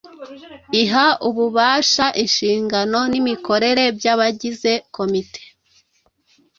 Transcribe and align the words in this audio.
Iha 0.81 1.07
Ububasha 1.27 2.05
inshingano 2.23 2.99
n’imikorere 3.11 3.83
by’abagize 3.97 4.71
komite 4.95 5.41